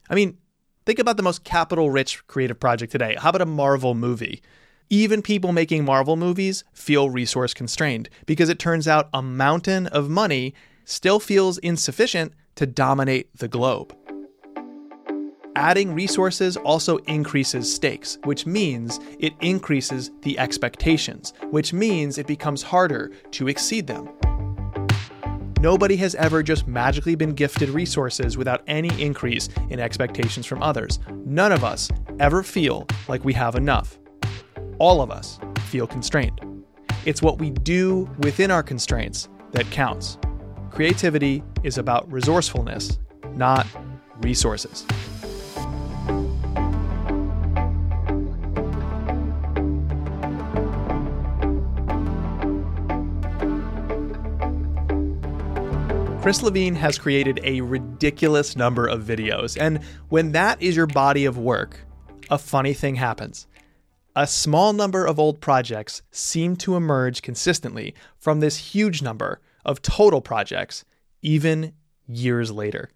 [0.09, 0.39] I mean,
[0.87, 3.15] think about the most capital rich creative project today.
[3.19, 4.41] How about a Marvel movie?
[4.89, 10.09] Even people making Marvel movies feel resource constrained because it turns out a mountain of
[10.09, 13.95] money still feels insufficient to dominate the globe.
[15.57, 22.61] Adding resources also increases stakes, which means it increases the expectations, which means it becomes
[22.61, 24.07] harder to exceed them.
[25.59, 30.99] Nobody has ever just magically been gifted resources without any increase in expectations from others.
[31.25, 31.89] None of us
[32.19, 33.97] ever feel like we have enough.
[34.77, 35.39] All of us
[35.69, 36.39] feel constrained.
[37.03, 40.19] It's what we do within our constraints that counts.
[40.69, 42.99] Creativity is about resourcefulness,
[43.33, 43.65] not
[44.21, 44.85] resources.
[56.27, 61.23] Chris Levine has created a ridiculous number of videos, and when that is your body
[61.23, 61.79] of work,
[62.29, 63.47] a funny thing happens.
[64.13, 69.81] A small number of old projects seem to emerge consistently from this huge number of
[69.81, 70.83] total projects,
[71.21, 71.71] even
[72.07, 72.89] years later.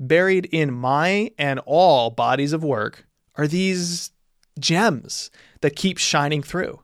[0.00, 3.06] Buried in my and all bodies of work
[3.36, 4.12] are these
[4.58, 5.30] gems
[5.60, 6.80] that keep shining through.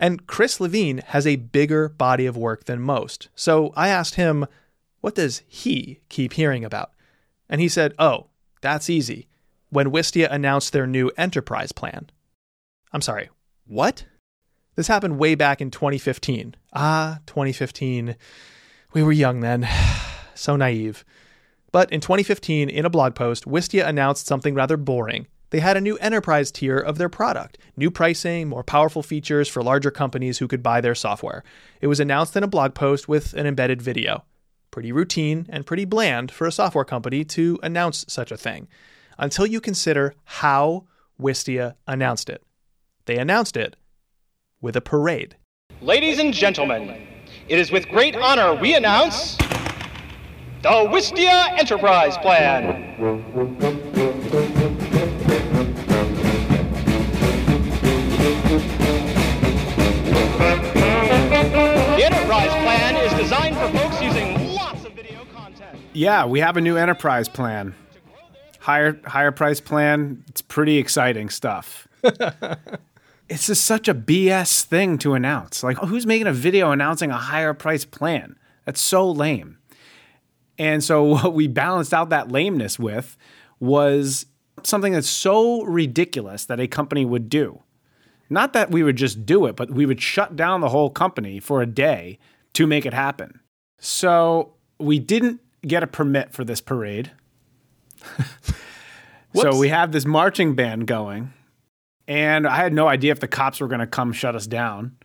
[0.00, 3.28] And Chris Levine has a bigger body of work than most.
[3.36, 4.46] So I asked him,
[5.00, 6.92] what does he keep hearing about?
[7.48, 8.26] And he said, oh,
[8.60, 9.28] that's easy.
[9.70, 12.10] When Wistia announced their new enterprise plan.
[12.92, 13.30] I'm sorry,
[13.66, 14.04] what?
[14.74, 16.54] This happened way back in 2015.
[16.74, 18.16] Ah, 2015.
[18.92, 19.68] We were young then.
[20.34, 21.04] so naive.
[21.72, 25.26] But in 2015, in a blog post, Wistia announced something rather boring.
[25.50, 29.62] They had a new enterprise tier of their product, new pricing, more powerful features for
[29.62, 31.44] larger companies who could buy their software.
[31.80, 34.24] It was announced in a blog post with an embedded video.
[34.76, 38.68] Pretty routine and pretty bland for a software company to announce such a thing,
[39.16, 40.84] until you consider how
[41.18, 42.42] Wistia announced it.
[43.06, 43.76] They announced it
[44.60, 45.36] with a parade.
[45.80, 47.06] Ladies and gentlemen,
[47.48, 49.36] it is with great honor we announce
[50.60, 53.85] the Wistia Enterprise Plan.
[65.96, 67.74] Yeah, we have a new enterprise plan.
[68.60, 70.22] Higher higher price plan.
[70.28, 71.88] It's pretty exciting stuff.
[73.30, 75.62] it's just such a BS thing to announce.
[75.62, 78.36] Like, who's making a video announcing a higher price plan?
[78.66, 79.56] That's so lame.
[80.58, 83.16] And so, what we balanced out that lameness with
[83.58, 84.26] was
[84.62, 87.62] something that's so ridiculous that a company would do.
[88.28, 91.40] Not that we would just do it, but we would shut down the whole company
[91.40, 92.18] for a day
[92.52, 93.40] to make it happen.
[93.78, 97.12] So, we didn't get a permit for this parade.
[99.34, 101.32] so, we have this marching band going
[102.08, 104.96] and I had no idea if the cops were going to come shut us down.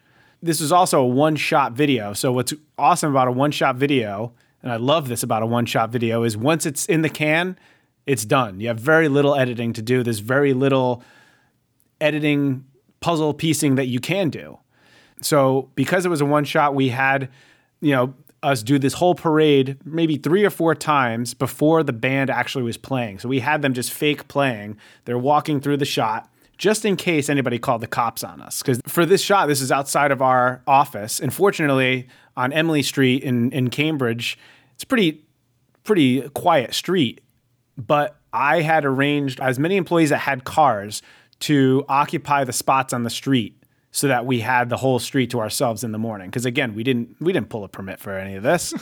[0.42, 2.14] This is also a one shot video.
[2.14, 5.66] So, what's awesome about a one shot video, and I love this about a one
[5.66, 7.58] shot video, is once it's in the can,
[8.06, 8.60] it's done.
[8.60, 10.04] You have very little editing to do.
[10.04, 11.04] There's very little
[12.00, 12.66] editing,
[13.00, 14.60] puzzle piecing that you can do.
[15.22, 17.30] So, because it was a one shot, we had,
[17.80, 22.30] you know, us do this whole parade maybe three or four times before the band
[22.30, 23.20] actually was playing.
[23.20, 24.78] So we had them just fake playing.
[25.06, 28.62] They're walking through the shot just in case anybody called the cops on us.
[28.62, 31.20] Because for this shot, this is outside of our office.
[31.20, 34.38] And fortunately, on Emily Street in, in Cambridge,
[34.76, 35.24] it's pretty
[35.84, 37.22] pretty quiet street.
[37.78, 41.02] But I had arranged as many employees that had cars
[41.42, 43.61] to occupy the spots on the street
[43.92, 46.30] so that we had the whole street to ourselves in the morning.
[46.30, 48.74] Because again, we didn't we didn't pull a permit for any of this.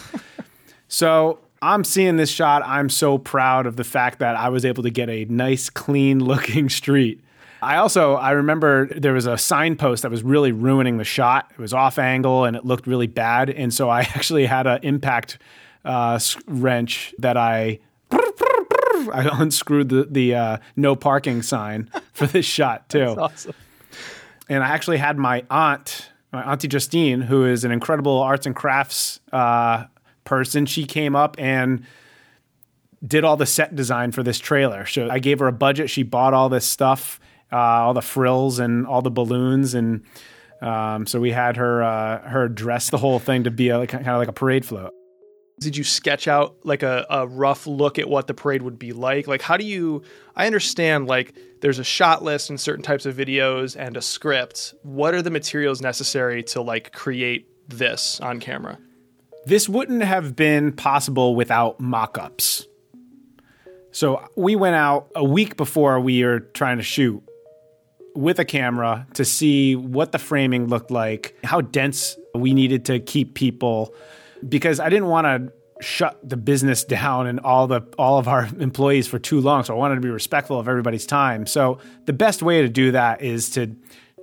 [0.88, 2.62] so I'm seeing this shot.
[2.66, 6.24] I'm so proud of the fact that I was able to get a nice, clean
[6.24, 7.22] looking street
[7.62, 11.52] I also I remember there was a signpost that was really ruining the shot.
[11.52, 14.80] It was off angle and it looked really bad, and so I actually had an
[14.84, 15.40] impact
[15.84, 17.80] uh, wrench that I
[18.12, 23.16] I unscrewed the the uh, no parking sign for this shot too.
[23.18, 23.54] awesome.
[24.50, 28.56] And I actually had my aunt, my auntie Justine, who is an incredible arts and
[28.56, 29.86] crafts uh,
[30.26, 30.66] person.
[30.66, 31.86] She came up and
[33.06, 34.86] did all the set design for this trailer.
[34.86, 35.90] So I gave her a budget.
[35.90, 37.20] She bought all this stuff
[37.52, 40.04] uh, all the frills and all the balloons and
[40.62, 44.06] um, so we had her uh, her dress the whole thing to be a, kind
[44.08, 44.94] of like a parade float.
[45.60, 48.94] Did you sketch out like a, a rough look at what the parade would be
[48.94, 49.28] like?
[49.28, 50.04] Like, how do you?
[50.36, 54.74] I understand like there's a shot list in certain types of videos and a script.
[54.84, 58.78] What are the materials necessary to like create this on camera?
[59.46, 62.66] This wouldn't have been possible without mock-ups.
[63.92, 67.24] So we went out a week before we were trying to shoot
[68.16, 73.00] with a camera to see what the framing looked like, how dense we needed to
[73.00, 73.94] keep people,
[74.48, 78.50] because I didn't want to shut the business down and all the all of our
[78.60, 79.64] employees for too long.
[79.64, 81.46] So I wanted to be respectful of everybody's time.
[81.46, 83.76] So the best way to do that is to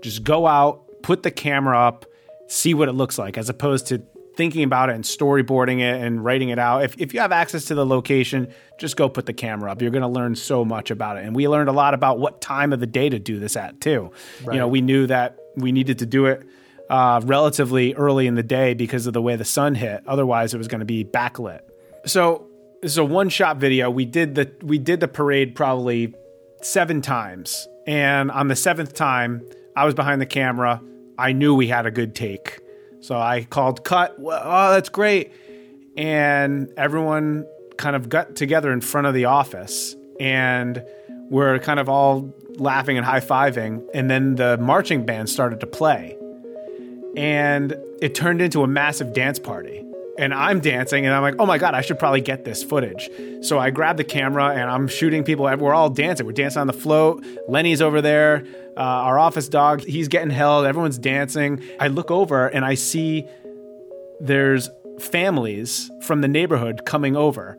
[0.02, 2.04] just go out, put the camera up,
[2.48, 4.02] see what it looks like, as opposed to
[4.36, 6.84] thinking about it and storyboarding it and writing it out.
[6.84, 9.80] If, if you have access to the location, just go put the camera up.
[9.80, 11.24] You're going to learn so much about it.
[11.24, 13.80] And we learned a lot about what time of the day to do this at,
[13.80, 14.12] too.
[14.44, 14.54] Right.
[14.54, 16.46] You know, we knew that we needed to do it
[16.88, 20.02] uh, relatively early in the day because of the way the sun hit.
[20.06, 21.60] Otherwise, it was going to be backlit.
[22.04, 22.46] So
[22.82, 23.90] this is a one shot video.
[23.90, 26.14] We did the we did the parade probably
[26.62, 29.46] seven times, and on the seventh time,
[29.76, 30.80] I was behind the camera.
[31.18, 32.60] I knew we had a good take
[33.06, 34.16] so I called cut.
[34.18, 35.32] Oh, that's great.
[35.96, 37.46] And everyone
[37.76, 40.82] kind of got together in front of the office and
[41.30, 43.86] we're kind of all laughing and high fiving.
[43.94, 46.16] And then the marching band started to play.
[47.16, 49.86] And it turned into a massive dance party
[50.18, 53.10] and I'm dancing, and I'm like, oh my god, I should probably get this footage.
[53.42, 55.44] So I grab the camera and I'm shooting people.
[55.44, 56.26] We're all dancing.
[56.26, 57.24] We're dancing on the float.
[57.48, 58.44] Lenny's over there.
[58.76, 60.66] Uh, our office dog, he's getting held.
[60.66, 61.62] Everyone's dancing.
[61.80, 63.26] I look over and I see
[64.20, 67.58] there's families from the neighborhood coming over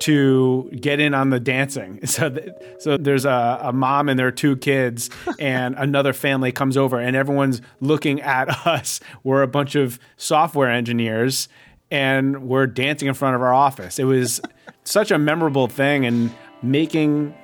[0.00, 2.00] to get in on the dancing.
[2.14, 6.76] So, th- so there's a, a, mom and their two kids, and another family comes
[6.76, 9.00] over, and everyone's looking at us.
[9.22, 11.48] We're a bunch of software engineers,
[11.90, 13.98] and we're dancing in front of our office.
[13.98, 14.40] It was
[14.84, 17.34] such a memorable thing and making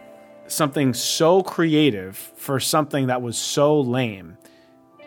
[0.46, 4.36] something so creative for something that was so lame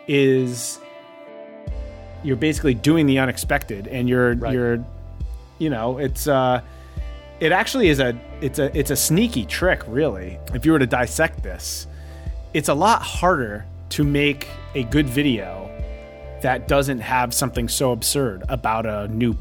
[0.07, 0.79] is
[2.23, 4.53] you're basically doing the unexpected and you're right.
[4.53, 4.85] you're
[5.59, 6.61] you know it's uh
[7.39, 10.87] it actually is a it's a it's a sneaky trick really if you were to
[10.87, 11.87] dissect this
[12.53, 15.69] it's a lot harder to make a good video
[16.43, 19.33] that doesn't have something so absurd about a new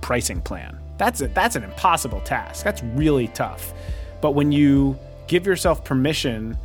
[0.00, 0.76] pricing plan.
[0.98, 2.64] That's a, that's an impossible task.
[2.64, 3.72] That's really tough.
[4.20, 6.58] But when you give yourself permission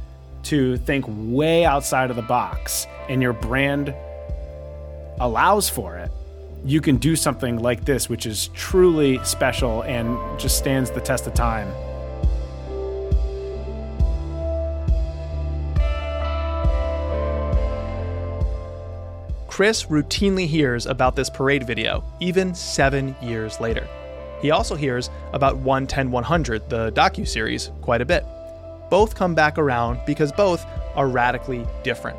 [0.44, 3.94] to think way outside of the box and your brand
[5.20, 6.12] allows for it,
[6.66, 11.28] you can do something like this, which is truly special and just stands the test
[11.28, 11.72] of time.
[19.48, 23.88] Chris routinely hears about this parade video, even seven years later.
[24.42, 28.26] He also hears about 110 100, the docu-series, quite a bit.
[28.90, 32.18] Both come back around because both are radically different.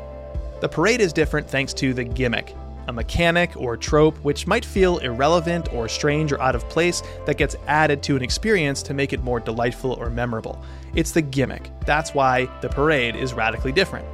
[0.61, 2.55] The parade is different thanks to the gimmick
[2.87, 7.37] a mechanic or trope which might feel irrelevant or strange or out of place that
[7.37, 10.63] gets added to an experience to make it more delightful or memorable.
[10.95, 11.71] It's the gimmick.
[11.85, 14.07] That's why the parade is radically different.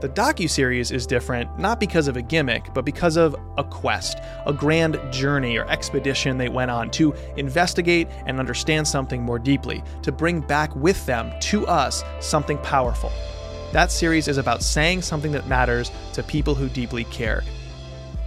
[0.00, 4.52] The docu-series is different not because of a gimmick, but because of a quest, a
[4.52, 10.10] grand journey or expedition they went on to investigate and understand something more deeply, to
[10.10, 13.12] bring back with them to us something powerful.
[13.72, 17.44] That series is about saying something that matters to people who deeply care.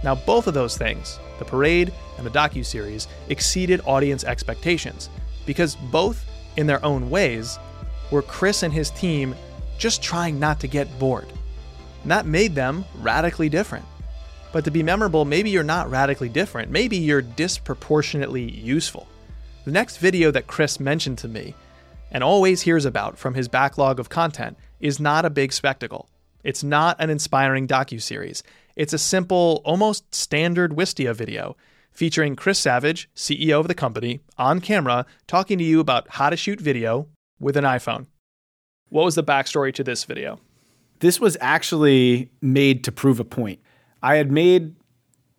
[0.04, 5.08] Now, both of those things, the parade and the docu-series, exceeded audience expectations
[5.46, 6.24] because both,
[6.56, 7.58] in their own ways,
[8.10, 9.34] were Chris and his team
[9.78, 11.26] just trying not to get bored.
[12.02, 13.86] And that made them radically different.
[14.52, 16.70] But to be memorable, maybe you're not radically different.
[16.70, 19.08] Maybe you're disproportionately useful.
[19.64, 21.54] The next video that Chris mentioned to me
[22.12, 26.10] and always hears about from his backlog of content is not a big spectacle.
[26.44, 28.42] It's not an inspiring docu-series.
[28.76, 31.56] It's a simple, almost standard Wistia video
[31.92, 36.36] featuring Chris Savage, CEO of the company, on camera talking to you about how to
[36.36, 37.06] shoot video
[37.38, 38.06] with an iPhone.
[38.88, 40.40] What was the backstory to this video?
[40.98, 43.60] This was actually made to prove a point.
[44.02, 44.74] I had made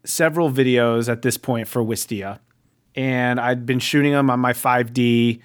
[0.05, 2.39] several videos at this point for Wistia,
[2.95, 5.41] and I'd been shooting them on my 5D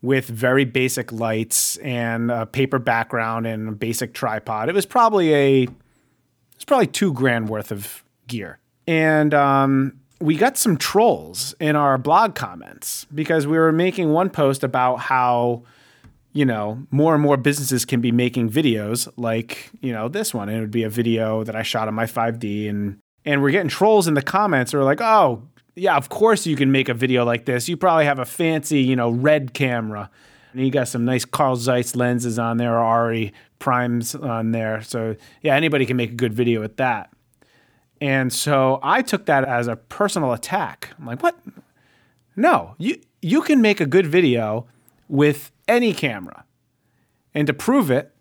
[0.00, 4.70] with very basic lights and a paper background and a basic tripod.
[4.70, 5.68] It was probably a
[6.56, 8.58] it's probably two grand worth of gear.
[8.88, 14.30] And um, we got some trolls in our blog comments because we were making one
[14.30, 15.62] post about how
[16.36, 20.50] you know, more and more businesses can be making videos like, you know, this one.
[20.50, 23.50] And it would be a video that I shot on my 5D and and we're
[23.50, 25.42] getting trolls in the comments who are like, "Oh,
[25.74, 27.68] yeah, of course you can make a video like this.
[27.68, 30.10] You probably have a fancy, you know, red camera."
[30.52, 34.82] And you got some nice Carl Zeiss lenses on there or Arri primes on there.
[34.82, 37.12] So, yeah, anybody can make a good video with that.
[38.00, 40.90] And so I took that as a personal attack.
[40.98, 41.38] I'm like, "What?
[42.36, 44.66] No, you you can make a good video
[45.08, 46.44] with any camera.
[47.34, 48.12] And to prove it,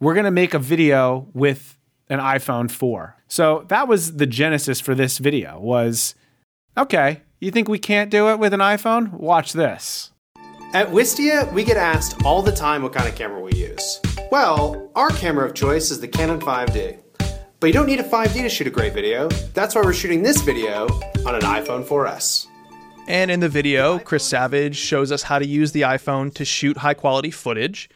[0.00, 1.76] we're going to make a video with
[2.08, 3.16] an iPhone 4.
[3.26, 6.14] So that was the genesis for this video was
[6.76, 9.12] okay, you think we can't do it with an iPhone?
[9.12, 10.12] Watch this.
[10.74, 14.00] At Wistia, we get asked all the time what kind of camera we use.
[14.30, 16.98] Well, our camera of choice is the Canon 5D.
[17.58, 19.28] But you don't need a 5D to shoot a great video.
[19.54, 20.86] That's why we're shooting this video
[21.24, 22.48] on an iPhone 4S.
[23.06, 26.76] And in the video, Chris Savage shows us how to use the iPhone to shoot
[26.76, 27.88] high quality footage,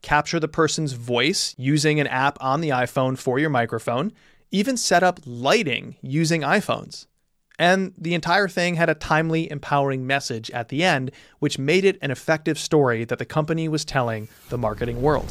[0.00, 4.12] capture the person's voice using an app on the iPhone for your microphone,
[4.52, 7.06] even set up lighting using iPhones.
[7.60, 11.98] And the entire thing had a timely, empowering message at the end, which made it
[12.00, 15.30] an effective story that the company was telling the marketing world.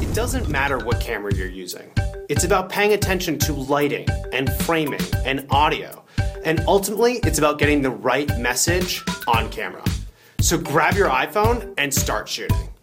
[0.00, 1.92] It doesn't matter what camera you're using,
[2.28, 6.04] it's about paying attention to lighting and framing and audio.
[6.44, 9.84] And ultimately, it's about getting the right message on camera.
[10.40, 12.73] So grab your iPhone and start shooting.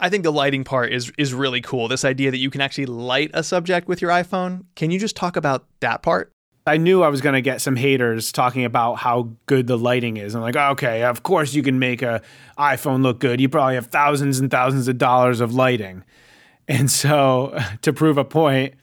[0.00, 1.86] I think the lighting part is is really cool.
[1.86, 4.64] This idea that you can actually light a subject with your iPhone.
[4.74, 6.32] Can you just talk about that part?
[6.66, 10.18] I knew I was going to get some haters talking about how good the lighting
[10.18, 10.34] is.
[10.34, 12.22] I'm like, okay, of course you can make a
[12.58, 13.40] iPhone look good.
[13.40, 16.04] You probably have thousands and thousands of dollars of lighting.
[16.68, 18.74] And so, to prove a point,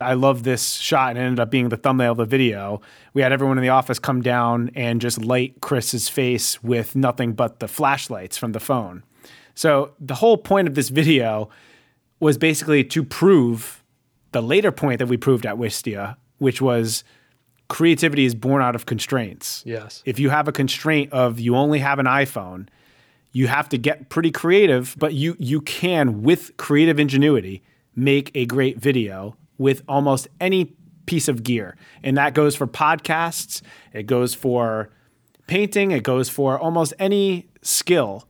[0.00, 2.80] I love this shot and it ended up being the thumbnail of the video.
[3.14, 7.32] We had everyone in the office come down and just light Chris's face with nothing
[7.32, 9.04] but the flashlights from the phone.
[9.54, 11.50] So the whole point of this video
[12.18, 13.82] was basically to prove
[14.32, 17.04] the later point that we proved at Wistia, which was
[17.68, 19.62] creativity is born out of constraints.
[19.66, 20.02] Yes.
[20.04, 22.68] If you have a constraint of you only have an iPhone,
[23.32, 27.62] you have to get pretty creative, but you you can with creative ingenuity
[27.94, 30.74] make a great video with almost any
[31.06, 31.76] piece of gear.
[32.02, 34.90] And that goes for podcasts, it goes for
[35.46, 38.26] painting, it goes for almost any skill.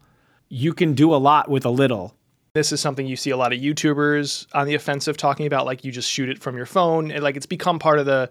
[0.50, 2.14] You can do a lot with a little.
[2.54, 5.84] This is something you see a lot of YouTubers on the offensive talking about, like
[5.84, 7.12] you just shoot it from your phone.
[7.12, 8.28] And like it's become part of the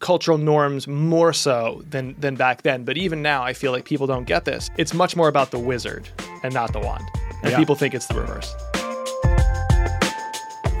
[0.00, 2.84] cultural norms more so than than back then.
[2.84, 4.68] But even now, I feel like people don't get this.
[4.76, 6.10] It's much more about the wizard
[6.42, 7.04] and not the wand.
[7.42, 7.56] And yeah.
[7.56, 8.54] people think it's the reverse.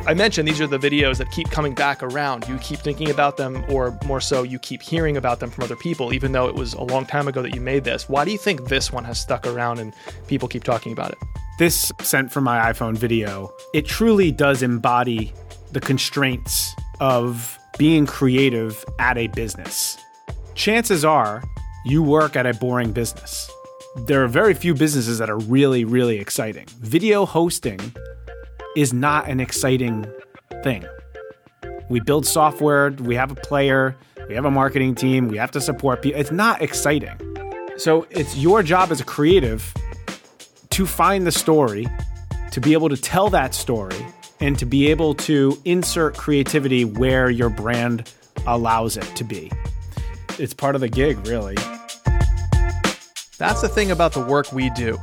[0.06, 2.48] I mentioned these are the videos that keep coming back around.
[2.48, 5.76] You keep thinking about them, or more so, you keep hearing about them from other
[5.76, 8.08] people, even though it was a long time ago that you made this.
[8.08, 9.92] Why do you think this one has stuck around and
[10.26, 11.18] people keep talking about it?
[11.58, 15.32] This sent from my iPhone video, it truly does embody
[15.70, 19.96] the constraints of being creative at a business.
[20.54, 21.42] Chances are
[21.84, 23.50] you work at a boring business.
[23.96, 26.66] There are very few businesses that are really, really exciting.
[26.80, 27.80] Video hosting
[28.76, 30.06] is not an exciting
[30.62, 30.84] thing.
[31.88, 33.96] We build software, we have a player,
[34.28, 36.20] we have a marketing team, we have to support people.
[36.20, 37.18] It's not exciting.
[37.76, 39.74] So it's your job as a creative
[40.70, 41.88] to find the story,
[42.52, 44.06] to be able to tell that story,
[44.38, 48.12] and to be able to insert creativity where your brand
[48.46, 49.50] allows it to be.
[50.38, 51.56] It's part of the gig, really.
[53.36, 54.96] That's the thing about the work we do.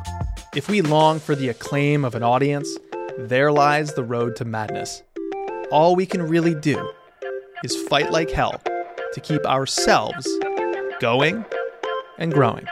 [0.55, 2.69] If we long for the acclaim of an audience,
[3.17, 5.03] there lies the road to madness
[5.71, 6.91] all we can really do
[7.63, 8.61] is fight like hell
[9.13, 10.27] to keep ourselves
[10.99, 11.45] going
[12.17, 12.65] and growing.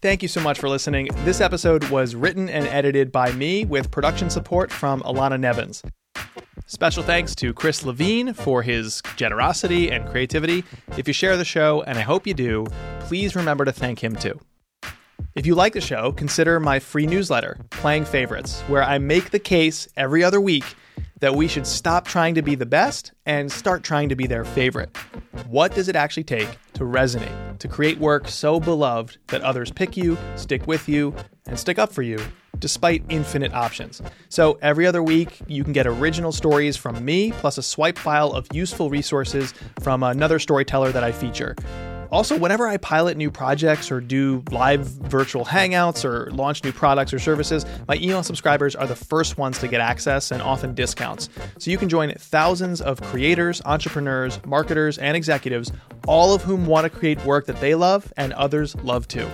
[0.00, 1.08] Thank you so much for listening.
[1.24, 5.82] This episode was written and edited by me with production support from Alana Nevins.
[6.66, 10.64] Special thanks to Chris Levine for his generosity and creativity.
[10.96, 12.66] If you share the show, and I hope you do,
[13.00, 14.38] please remember to thank him too.
[15.34, 19.38] If you like the show, consider my free newsletter, Playing Favorites, where I make the
[19.38, 20.64] case every other week
[21.20, 24.44] that we should stop trying to be the best and start trying to be their
[24.44, 24.96] favorite.
[25.48, 29.96] What does it actually take to resonate, to create work so beloved that others pick
[29.96, 31.14] you, stick with you,
[31.46, 32.18] and stick up for you
[32.58, 34.02] despite infinite options.
[34.28, 38.32] So every other week, you can get original stories from me, plus a swipe file
[38.32, 41.56] of useful resources from another storyteller that I feature.
[42.10, 47.12] Also, whenever I pilot new projects or do live virtual hangouts or launch new products
[47.12, 51.28] or services, my email subscribers are the first ones to get access and often discounts.
[51.58, 55.70] So you can join thousands of creators, entrepreneurs, marketers, and executives,
[56.06, 59.28] all of whom want to create work that they love and others love too.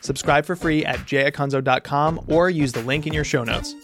[0.00, 3.74] Subscribe for free at jayacunzo.com or use the link in your show notes.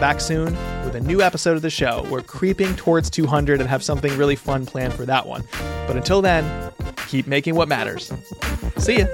[0.00, 2.06] Back soon with a new episode of the show.
[2.10, 5.44] We're creeping towards 200 and have something really fun planned for that one.
[5.86, 6.72] But until then,
[7.08, 8.12] keep making what matters.
[8.78, 9.06] See ya.